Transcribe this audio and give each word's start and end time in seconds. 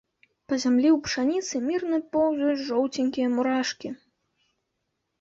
Па 0.53 0.57
зямлі 0.63 0.89
ў 0.93 0.97
пшаніцы 1.07 1.55
мірна 1.67 2.01
поўзаюць 2.17 2.59
жоўценькія 2.67 3.27
мурашкі. 3.37 3.97